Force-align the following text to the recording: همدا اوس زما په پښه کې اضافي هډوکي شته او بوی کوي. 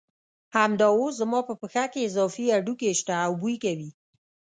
همدا 0.57 0.87
اوس 0.97 1.13
زما 1.21 1.39
په 1.49 1.53
پښه 1.61 1.83
کې 1.91 2.05
اضافي 2.09 2.45
هډوکي 2.55 2.91
شته 2.99 3.13
او 3.25 3.31
بوی 3.41 3.55
کوي. 3.63 3.89